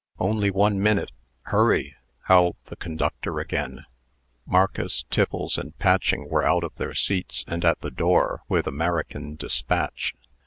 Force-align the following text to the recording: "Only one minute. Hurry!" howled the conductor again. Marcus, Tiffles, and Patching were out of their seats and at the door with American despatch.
"Only 0.17 0.49
one 0.49 0.81
minute. 0.81 1.11
Hurry!" 1.43 1.93
howled 2.23 2.55
the 2.65 2.75
conductor 2.75 3.39
again. 3.39 3.85
Marcus, 4.47 5.05
Tiffles, 5.11 5.59
and 5.59 5.77
Patching 5.77 6.27
were 6.27 6.43
out 6.43 6.63
of 6.63 6.73
their 6.77 6.95
seats 6.95 7.45
and 7.47 7.63
at 7.63 7.81
the 7.81 7.91
door 7.91 8.41
with 8.49 8.65
American 8.65 9.35
despatch. 9.35 10.15